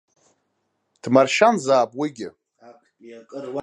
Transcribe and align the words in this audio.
Дмаршьанзаап 1.01 1.91
уигьы. 1.99 2.29